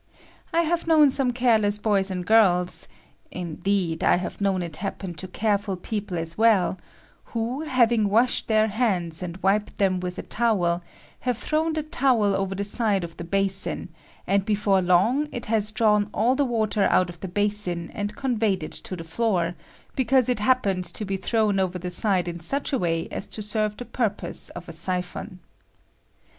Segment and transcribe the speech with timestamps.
[0.51, 2.87] I have known some care leas boys and girls
[3.29, 6.79] (indeed, I have known it happen to careful people as well)
[7.25, 10.81] who, having washed their hands and wiped them with a towel,
[11.19, 13.89] have thrown the towel over the aide of the basin,
[14.25, 18.63] and before long it has drawn all the water out of the basin and conveyed
[18.63, 19.53] it to the floor,
[19.95, 23.43] because it happened to be thrown over the side in such a way as to
[23.43, 25.37] serve the purpose of a siphon.